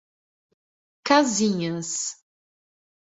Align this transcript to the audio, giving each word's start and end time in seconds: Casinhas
Casinhas 1.05 2.15